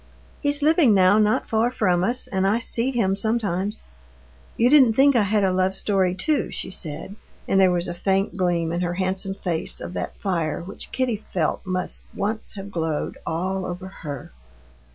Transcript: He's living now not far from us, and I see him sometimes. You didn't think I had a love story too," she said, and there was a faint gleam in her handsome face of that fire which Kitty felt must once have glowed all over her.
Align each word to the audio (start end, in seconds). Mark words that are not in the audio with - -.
He's 0.41 0.63
living 0.63 0.95
now 0.95 1.19
not 1.19 1.47
far 1.47 1.69
from 1.69 2.03
us, 2.03 2.25
and 2.25 2.47
I 2.47 2.57
see 2.57 2.89
him 2.89 3.15
sometimes. 3.15 3.83
You 4.57 4.67
didn't 4.67 4.93
think 4.95 5.15
I 5.15 5.21
had 5.21 5.43
a 5.43 5.53
love 5.53 5.75
story 5.75 6.15
too," 6.15 6.49
she 6.49 6.71
said, 6.71 7.15
and 7.47 7.61
there 7.61 7.69
was 7.69 7.87
a 7.87 7.93
faint 7.93 8.35
gleam 8.35 8.71
in 8.71 8.81
her 8.81 8.95
handsome 8.95 9.35
face 9.35 9.79
of 9.79 9.93
that 9.93 10.17
fire 10.17 10.63
which 10.63 10.91
Kitty 10.91 11.17
felt 11.17 11.63
must 11.67 12.07
once 12.15 12.55
have 12.55 12.71
glowed 12.71 13.19
all 13.27 13.63
over 13.63 13.89
her. 14.01 14.31